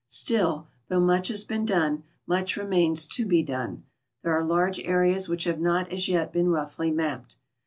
Still, 0.07 0.67
though 0.87 0.99
much 0.99 1.27
has 1.27 1.43
been 1.43 1.63
done, 1.63 2.05
much 2.25 2.57
re 2.57 2.65
mains 2.65 3.05
to 3.05 3.23
be 3.23 3.43
done. 3.43 3.83
There 4.23 4.33
are 4.35 4.43
large 4.43 4.79
areas 4.79 5.29
which 5.29 5.43
have 5.43 5.59
not 5.59 5.91
as 5.91 6.07
yet 6.07 6.33
been 6.33 6.49
roughly 6.49 6.89
mapped. 6.89 7.35